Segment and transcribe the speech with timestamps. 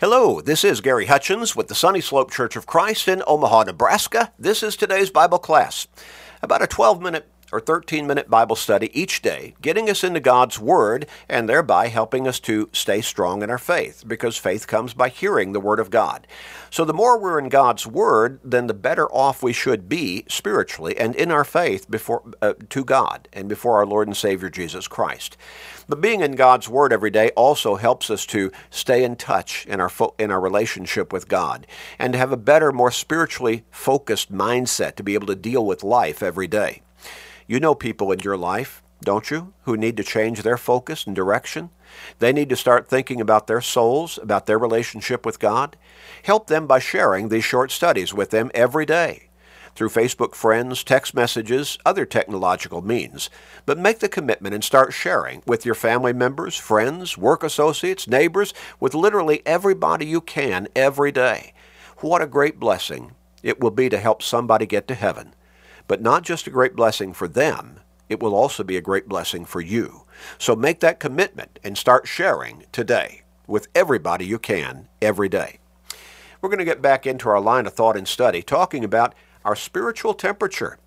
[0.00, 4.32] Hello, this is Gary Hutchins with the Sunny Slope Church of Christ in Omaha, Nebraska.
[4.38, 5.88] This is today's Bible class.
[6.40, 10.58] About a 12 minute or 13 minute Bible study each day, getting us into God's
[10.58, 15.08] Word and thereby helping us to stay strong in our faith, because faith comes by
[15.08, 16.26] hearing the Word of God.
[16.70, 20.96] So the more we're in God's Word, then the better off we should be spiritually
[20.98, 24.86] and in our faith before uh, to God and before our Lord and Savior Jesus
[24.86, 25.36] Christ.
[25.88, 29.80] But being in God's Word every day also helps us to stay in touch in
[29.80, 31.66] our fo- in our relationship with God
[31.98, 35.82] and to have a better, more spiritually focused mindset to be able to deal with
[35.82, 36.82] life every day.
[37.50, 41.16] You know people in your life, don't you, who need to change their focus and
[41.16, 41.70] direction?
[42.18, 45.78] They need to start thinking about their souls, about their relationship with God.
[46.24, 49.30] Help them by sharing these short studies with them every day
[49.74, 53.30] through Facebook friends, text messages, other technological means.
[53.64, 58.52] But make the commitment and start sharing with your family members, friends, work associates, neighbors,
[58.78, 61.54] with literally everybody you can every day.
[62.00, 65.32] What a great blessing it will be to help somebody get to heaven
[65.88, 69.44] but not just a great blessing for them, it will also be a great blessing
[69.44, 70.02] for you.
[70.38, 75.58] So make that commitment and start sharing today with everybody you can every day.
[76.40, 79.56] We're going to get back into our line of thought and study talking about our
[79.56, 80.78] spiritual temperature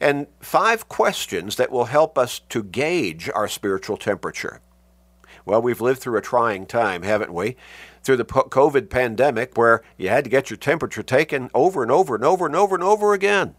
[0.00, 4.60] and five questions that will help us to gauge our spiritual temperature.
[5.44, 7.56] Well, we've lived through a trying time, haven't we?
[8.02, 12.14] Through the COVID pandemic, where you had to get your temperature taken over and over
[12.14, 13.54] and over and over and over again.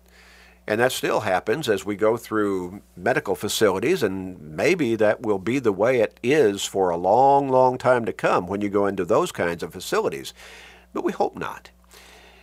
[0.67, 5.59] And that still happens as we go through medical facilities, and maybe that will be
[5.59, 9.05] the way it is for a long, long time to come when you go into
[9.05, 10.33] those kinds of facilities.
[10.93, 11.69] But we hope not.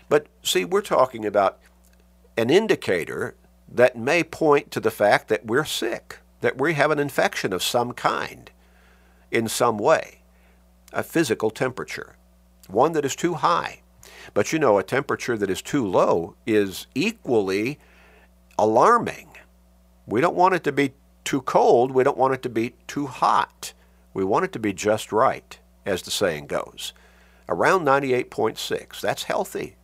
[0.09, 1.59] But see, we're talking about
[2.39, 3.35] an indicator
[3.71, 7.63] that may point to the fact that we're sick, that we have an infection of
[7.63, 8.51] some kind
[9.31, 10.21] in some way,
[10.93, 12.17] a physical temperature,
[12.69, 13.81] one that is too high.
[14.33, 17.79] But you know, a temperature that is too low is equally
[18.59, 19.29] alarming.
[20.07, 20.93] We don't want it to be
[21.25, 21.91] too cold.
[21.91, 23.73] We don't want it to be too hot.
[24.13, 26.93] We want it to be just right, as the saying goes.
[27.49, 29.01] Around 98.6.
[29.01, 29.77] That's healthy.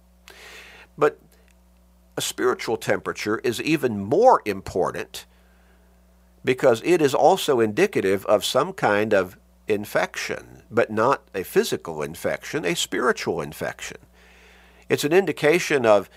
[0.97, 1.19] But
[2.17, 5.27] a spiritual temperature is even more important
[6.45, 9.39] because it is also indicative of some kind of
[9.69, 13.99] infection, but not a physical infection, a spiritual infection.
[14.89, 16.11] It's an indication of,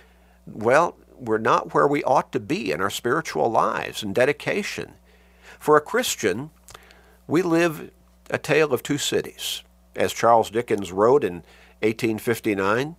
[0.46, 4.94] well, we're not where we ought to be in our spiritual lives and dedication.
[5.60, 6.52] For a Christian,
[7.28, 7.92] we live
[8.30, 9.64] a tale of two cities.
[9.96, 11.36] As Charles Dickens wrote in
[11.82, 12.96] 1859,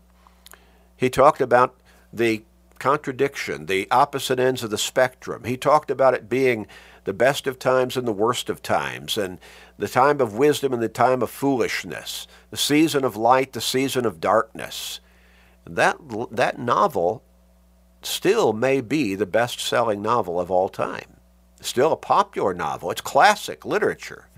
[0.97, 1.75] he talked about
[2.13, 2.45] the
[2.79, 5.45] contradiction, the opposite ends of the spectrum.
[5.45, 6.67] He talked about it being
[7.05, 9.39] the best of times and the worst of times, and
[9.79, 14.07] the time of wisdom and the time of foolishness, the season of light, the season
[14.07, 15.01] of darkness.
[15.67, 15.97] That,
[16.31, 17.23] that novel
[18.07, 21.17] still may be the best selling novel of all time.
[21.61, 22.91] Still a popular novel.
[22.91, 24.29] It's classic literature.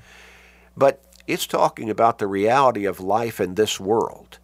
[0.77, 4.39] But it's talking about the reality of life in this world.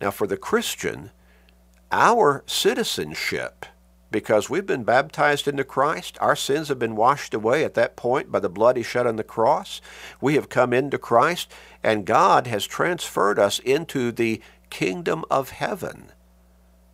[0.00, 1.10] Now, for the Christian,
[1.90, 3.64] our citizenship,
[4.10, 8.30] because we've been baptized into Christ, our sins have been washed away at that point
[8.30, 9.80] by the blood he shed on the cross.
[10.20, 11.50] We have come into Christ,
[11.82, 16.12] and God has transferred us into the kingdom of heaven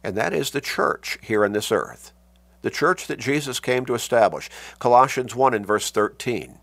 [0.08, 2.12] and that is the church here on this earth.
[2.62, 4.48] The church that Jesus came to establish.
[4.78, 6.60] Colossians 1 and verse 13.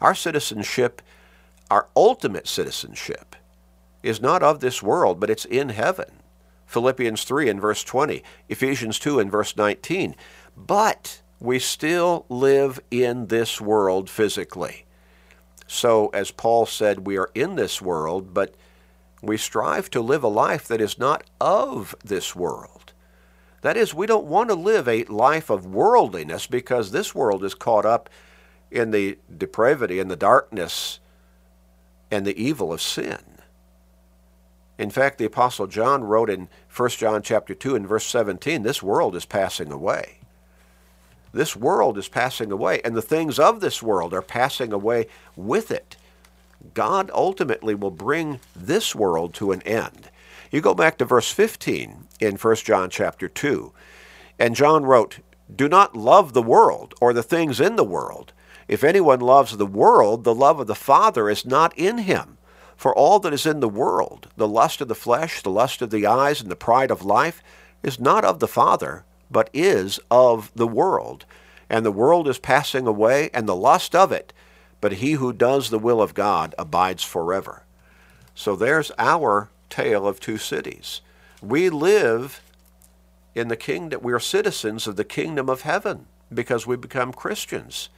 [0.00, 1.00] Our citizenship,
[1.70, 3.36] our ultimate citizenship,
[4.02, 6.10] is not of this world, but it's in heaven.
[6.66, 10.16] Philippians 3 and verse 20, Ephesians 2 and verse 19.
[10.56, 14.84] But we still live in this world physically.
[15.68, 18.56] So, as Paul said, we are in this world, but
[19.22, 22.92] we strive to live a life that is not of this world.
[23.62, 27.54] That is, we don't want to live a life of worldliness because this world is
[27.54, 28.08] caught up
[28.70, 31.00] in the depravity and the darkness
[32.10, 33.18] and the evil of sin.
[34.78, 38.82] In fact, the apostle John wrote in 1 John chapter 2 and verse 17, this
[38.82, 40.20] world is passing away.
[41.32, 45.06] This world is passing away, and the things of this world are passing away
[45.36, 45.96] with it.
[46.74, 50.10] God ultimately will bring this world to an end.
[50.50, 53.72] You go back to verse 15 in 1 John chapter 2,
[54.38, 55.20] and John wrote,
[55.54, 58.32] Do not love the world or the things in the world.
[58.68, 62.38] If anyone loves the world, the love of the Father is not in him.
[62.76, 65.90] For all that is in the world, the lust of the flesh, the lust of
[65.90, 67.42] the eyes, and the pride of life,
[67.82, 71.26] is not of the Father, but is of the world.
[71.68, 74.32] And the world is passing away, and the lust of it
[74.80, 77.64] but he who does the will of God abides forever.
[78.34, 81.00] So there's our tale of two cities.
[81.42, 82.40] We live
[83.34, 87.88] in the kingdom, we are citizens of the kingdom of heaven because we become Christians.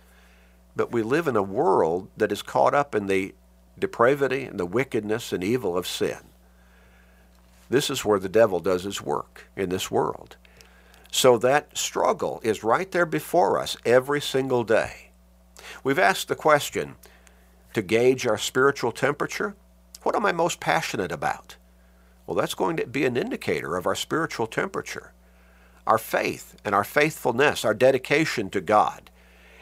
[0.76, 3.34] But we live in a world that is caught up in the
[3.78, 6.18] depravity and the wickedness and evil of sin.
[7.70, 10.36] This is where the devil does his work in this world.
[11.10, 15.11] So that struggle is right there before us every single day.
[15.84, 16.96] We've asked the question
[17.74, 19.54] to gauge our spiritual temperature
[20.02, 21.56] what am I most passionate about?
[22.26, 25.12] Well, that's going to be an indicator of our spiritual temperature.
[25.86, 29.10] Our faith and our faithfulness, our dedication to God.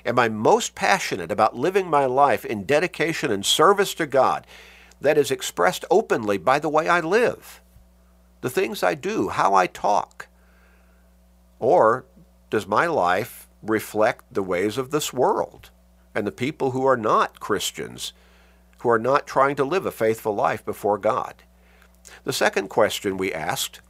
[0.05, 4.47] Am I most passionate about living my life in dedication and service to God
[5.01, 7.61] that is expressed openly by the way I live,
[8.41, 10.29] the things I do, how I talk?
[11.59, 12.07] Or
[12.49, 15.71] does my life reflect the ways of this world
[16.15, 18.13] and the people who are not Christians,
[18.79, 21.35] who are not trying to live a faithful life before God?
[22.25, 23.81] The second question we asked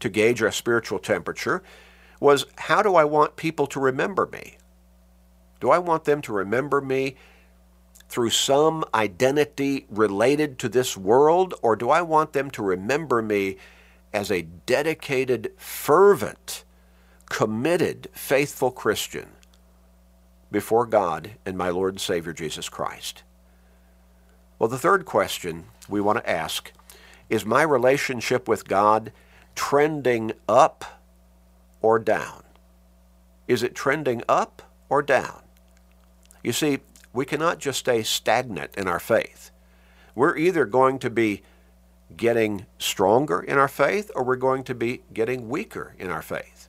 [0.00, 1.62] to gauge our spiritual temperature
[2.18, 4.56] was how do I want people to remember me?
[5.60, 7.16] Do I want them to remember me
[8.08, 13.56] through some identity related to this world, or do I want them to remember me
[14.12, 16.64] as a dedicated, fervent,
[17.28, 19.28] committed, faithful Christian
[20.50, 23.22] before God and my Lord and Savior Jesus Christ?
[24.58, 26.72] Well, the third question we want to ask
[27.28, 29.12] is my relationship with God
[29.54, 31.00] trending up
[31.80, 32.42] or down?
[33.48, 35.42] Is it trending up or down?
[36.42, 36.80] You see,
[37.12, 39.50] we cannot just stay stagnant in our faith.
[40.14, 41.42] We're either going to be
[42.16, 46.59] getting stronger in our faith or we're going to be getting weaker in our faith.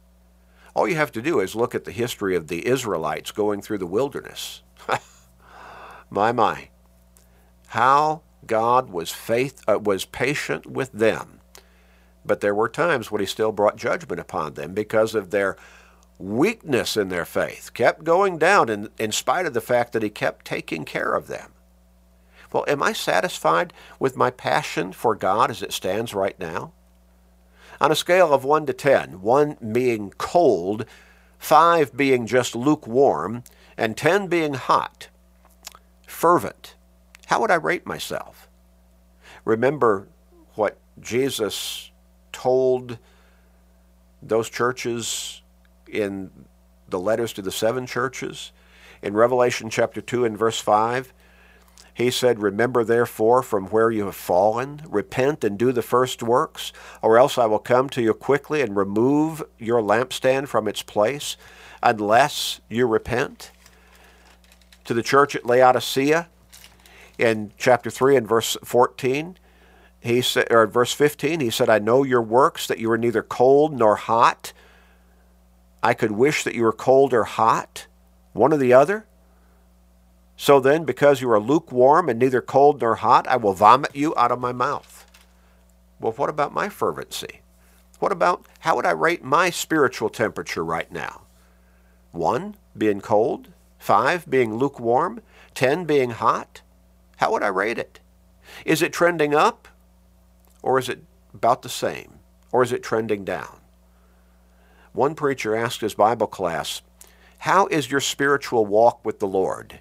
[0.74, 3.80] All you have to do is look at the history of the Israelites going through
[3.80, 4.62] the wilderness.
[6.10, 6.70] my, my.
[7.68, 11.42] How God was faith uh, was patient with them.
[12.26, 15.58] But there were times when he still brought judgment upon them because of their
[16.18, 20.10] weakness in their faith, kept going down in, in spite of the fact that he
[20.10, 21.52] kept taking care of them.
[22.52, 26.74] Well, am I satisfied with my passion for God as it stands right now?
[27.82, 30.86] On a scale of 1 to 10, 1 being cold,
[31.40, 33.44] 5 being just lukewarm,
[33.76, 35.10] and 10 being hot,
[36.06, 36.76] fervent,
[37.26, 38.48] how would I rate myself?
[39.46, 40.08] Remember
[40.54, 41.90] what Jesus
[42.32, 43.00] told
[44.22, 45.42] those churches
[45.90, 46.30] in
[46.88, 48.52] the letters to the seven churches?
[49.02, 51.12] In Revelation chapter 2 and verse 5,
[51.94, 56.72] he said, Remember therefore from where you have fallen, repent and do the first works,
[57.02, 61.36] or else I will come to you quickly and remove your lampstand from its place,
[61.84, 63.52] unless you repent.
[64.86, 66.28] To the church at Laodicea,
[67.18, 69.38] in chapter 3 and verse 14,
[70.00, 73.22] he said, or verse 15, he said, I know your works, that you are neither
[73.22, 74.54] cold nor hot.
[75.84, 77.86] I could wish that you were cold or hot,
[78.34, 79.06] one or the other.
[80.38, 84.16] So then, because you are lukewarm and neither cold nor hot, I will vomit you
[84.18, 85.06] out of my mouth.
[86.00, 87.42] Well, what about my fervency?
[88.00, 91.22] What about how would I rate my spiritual temperature right now?
[92.12, 93.50] One, being cold.
[93.78, 95.22] Five, being lukewarm.
[95.54, 96.62] Ten, being hot.
[97.18, 98.00] How would I rate it?
[98.66, 99.68] Is it trending up?
[100.64, 101.04] Or is it
[101.34, 102.20] about the same?
[102.52, 103.60] Or is it trending down?
[104.94, 106.82] One preacher asked his Bible class,
[107.40, 109.80] How is your spiritual walk with the Lord?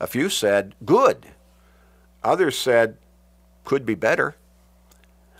[0.00, 1.26] A few said, Good.
[2.24, 2.96] Others said,
[3.64, 4.36] Could be better.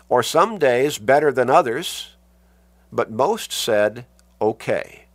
[0.09, 2.17] Or some days better than others.
[2.93, 4.07] But most said,
[4.41, 5.07] Okay.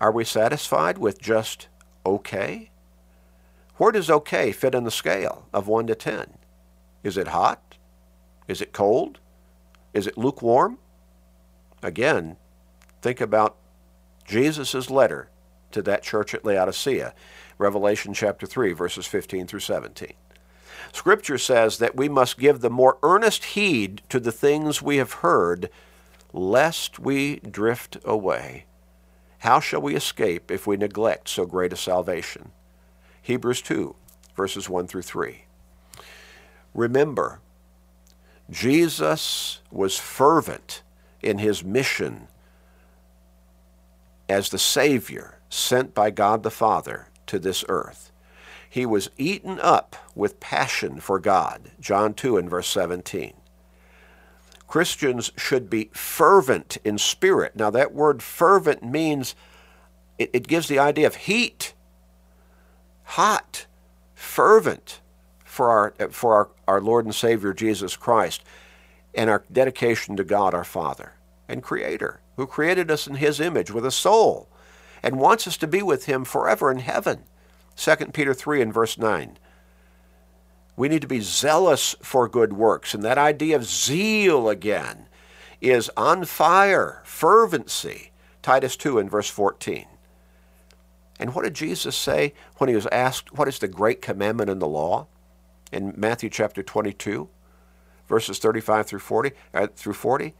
[0.00, 1.68] Are we satisfied with just
[2.06, 2.70] okay?
[3.76, 6.38] Where does okay fit in the scale of 1 to 10?
[7.04, 7.76] Is it hot?
[8.46, 9.18] Is it cold?
[9.92, 10.78] Is it lukewarm?
[11.82, 12.36] Again,
[13.02, 13.56] think about
[14.24, 15.30] Jesus' letter
[15.70, 17.14] to that church at Laodicea,
[17.58, 20.12] Revelation chapter 3, verses 15 through 17.
[20.92, 25.14] Scripture says that we must give the more earnest heed to the things we have
[25.14, 25.68] heard,
[26.32, 28.64] lest we drift away.
[29.40, 32.52] How shall we escape if we neglect so great a salvation?
[33.22, 33.94] Hebrews 2,
[34.36, 35.44] verses 1 through 3.
[36.74, 37.40] Remember,
[38.50, 40.82] Jesus was fervent
[41.20, 42.28] in his mission
[44.28, 48.12] as the Savior sent by God the Father to this earth.
[48.68, 53.34] He was eaten up with passion for God, John 2 and verse 17.
[54.66, 57.56] Christians should be fervent in spirit.
[57.56, 59.34] Now, that word fervent means
[60.18, 61.72] it, it gives the idea of heat
[63.04, 63.66] hot,
[64.14, 65.00] fervent
[65.44, 68.42] for our, for our, our Lord and Savior Jesus Christ.
[69.14, 71.14] and our dedication to God our Father
[71.48, 74.48] and Creator, who created us in His image with a soul
[75.02, 77.24] and wants us to be with Him forever in heaven.
[77.76, 79.38] 2 Peter 3 and verse 9.
[80.76, 82.94] We need to be zealous for good works.
[82.94, 85.06] And that idea of zeal again
[85.60, 88.12] is on fire, fervency.
[88.42, 89.86] Titus 2 and verse 14.
[91.18, 94.58] And what did Jesus say when he was asked, What is the great commandment in
[94.58, 95.08] the law?
[95.72, 97.28] In Matthew chapter 22,
[98.08, 100.34] verses 35 through 40, uh, through 40,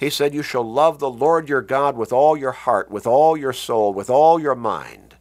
[0.00, 3.36] he said, You shall love the Lord your God with all your heart, with all
[3.36, 5.16] your soul, with all your mind.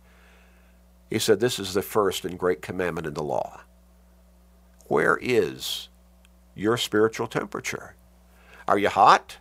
[1.09, 3.59] He said, This is the first and great commandment in the law.
[4.87, 5.89] Where is
[6.55, 7.95] your spiritual temperature?
[8.69, 9.39] Are you hot?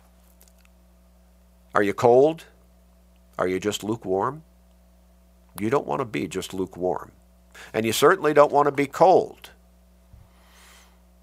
[1.73, 2.43] Are you cold?
[3.37, 4.43] Are you just lukewarm?
[5.57, 7.13] You don't want to be just lukewarm.
[7.73, 9.51] And you certainly don't want to be cold.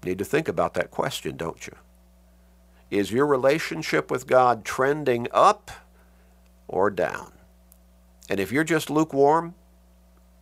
[0.03, 1.75] Need to think about that question, don't you?
[2.89, 5.71] Is your relationship with God trending up
[6.67, 7.33] or down?
[8.29, 9.55] And if you're just lukewarm,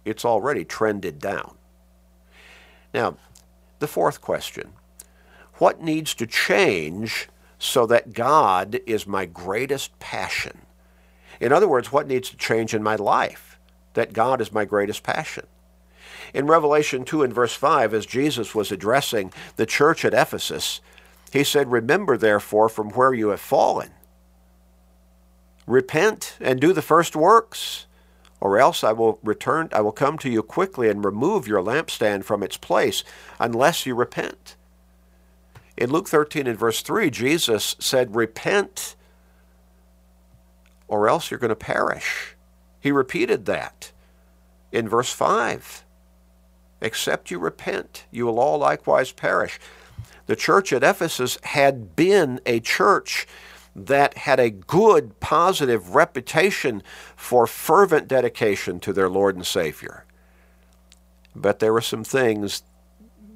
[0.04, 1.56] it's already trended down.
[2.94, 3.18] Now,
[3.80, 4.74] the fourth question
[5.56, 10.60] What needs to change so that God is my greatest passion?
[11.40, 13.60] In other words, what needs to change in my life
[13.94, 15.48] that God is my greatest passion?
[16.34, 20.82] In Revelation 2 and verse 5, as Jesus was addressing the church at Ephesus,
[21.32, 23.91] he said, Remember therefore from where you have fallen.
[25.67, 27.88] Repent and do the first works,
[28.39, 32.24] or else I will return I will come to you quickly and remove your lampstand
[32.24, 33.03] from its place,
[33.39, 34.55] unless you repent.
[35.77, 38.96] In Luke 13 and verse 3, Jesus said, Repent,
[40.88, 42.36] or else you're going to perish.
[42.79, 43.91] He repeated that
[44.72, 45.84] in verse 5.
[46.82, 49.60] Except you repent, you will all likewise perish.
[50.27, 53.27] The church at Ephesus had been a church
[53.75, 56.82] that had a good, positive reputation
[57.15, 60.05] for fervent dedication to their Lord and Savior.
[61.36, 62.63] But there were some things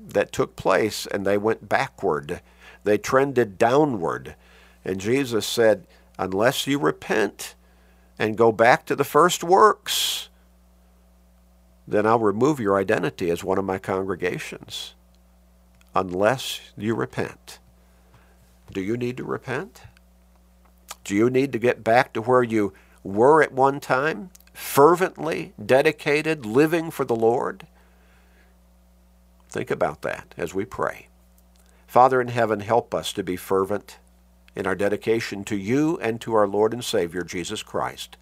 [0.08, 2.42] that took place and they went backward.
[2.84, 4.36] They trended downward.
[4.86, 5.86] And Jesus said,
[6.18, 7.56] Unless you repent
[8.18, 10.30] and go back to the first works,
[11.88, 14.96] then I'll remove your identity as one of my congregations
[15.96, 17.60] unless you repent.
[18.72, 19.82] Do you need to repent?
[21.04, 26.46] Do you need to get back to where you were at one time, fervently dedicated,
[26.46, 27.66] living for the Lord?
[29.50, 31.08] Think about that as we pray.
[31.88, 33.98] Father in heaven, help us to be fervent
[34.56, 38.16] in our dedication to you and to our Lord and Savior, Jesus Christ.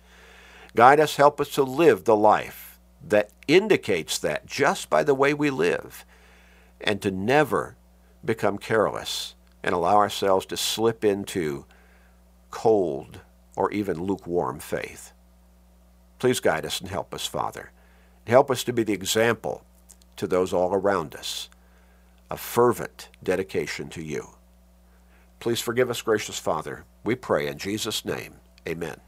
[0.75, 5.33] Guide us, help us to live the life that indicates that just by the way
[5.33, 6.05] we live,
[6.81, 7.75] and to never
[8.23, 11.65] become careless and allow ourselves to slip into
[12.51, 13.21] cold
[13.55, 15.13] or even lukewarm faith.
[16.19, 17.71] Please guide us and help us, Father.
[18.25, 19.63] Help us to be the example
[20.15, 21.49] to those all around us
[22.29, 24.29] of fervent dedication to you.
[25.39, 26.83] Please forgive us, gracious Father.
[27.03, 28.35] We pray in Jesus' name.
[28.67, 28.99] Amen.